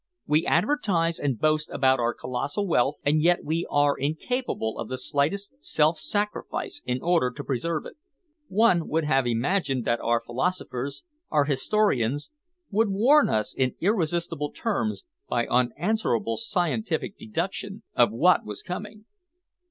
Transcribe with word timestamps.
"We 0.25 0.47
advertise 0.47 1.19
and 1.19 1.37
boast 1.37 1.69
about 1.69 1.99
our 1.99 2.15
colossal 2.15 2.65
wealth, 2.67 2.95
and 3.05 3.21
yet 3.21 3.43
we 3.43 3.67
are 3.69 3.95
incapable 3.95 4.79
of 4.79 4.89
the 4.89 4.97
slightest 4.97 5.53
self 5.63 5.99
sacrifice 5.99 6.81
in 6.87 7.03
order 7.03 7.29
to 7.29 7.43
preserve 7.43 7.85
it. 7.85 7.97
One 8.47 8.87
would 8.87 9.03
have 9.03 9.27
imagined 9.27 9.85
that 9.85 9.99
our 10.01 10.19
philosophers, 10.19 11.03
our 11.29 11.43
historians, 11.45 12.31
would 12.71 12.89
warn 12.89 13.29
us 13.29 13.53
in 13.53 13.75
irresistible 13.79 14.51
terms, 14.51 15.03
by 15.29 15.45
unanswerable 15.45 16.37
scientific 16.37 17.15
deduction, 17.15 17.83
of 17.95 18.11
what 18.11 18.43
was 18.43 18.63
coming." 18.63 19.05